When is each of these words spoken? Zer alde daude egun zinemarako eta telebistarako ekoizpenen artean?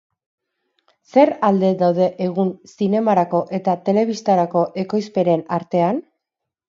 Zer 1.15 1.31
alde 1.49 1.69
daude 1.81 2.07
egun 2.27 2.49
zinemarako 2.71 3.43
eta 3.59 3.77
telebistarako 3.91 4.65
ekoizpenen 4.85 5.45
artean? 5.59 6.01